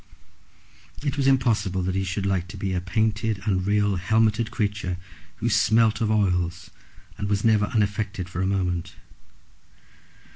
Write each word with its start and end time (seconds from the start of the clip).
It 1.03 1.15
was 1.15 1.27
impossible 1.27 1.83
that 1.83 1.93
he 1.93 2.03
should 2.03 2.25
like 2.25 2.51
a 2.55 2.81
painted, 2.81 3.39
unreal, 3.45 3.97
helmeted 3.97 4.49
creature, 4.49 4.97
who 5.35 5.47
smelt 5.47 6.01
of 6.01 6.09
oils, 6.09 6.71
and 7.19 7.29
was 7.29 7.43
never 7.43 7.65
unaffected 7.65 8.27
for 8.27 8.41
a 8.41 8.47
moment. 8.47 8.95